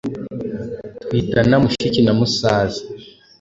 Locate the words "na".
2.03-2.13